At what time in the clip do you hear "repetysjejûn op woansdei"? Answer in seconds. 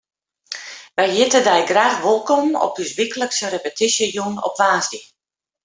3.49-5.03